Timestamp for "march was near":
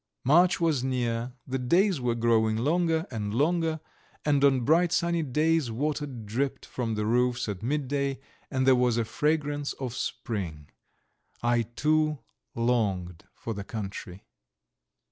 0.23-1.33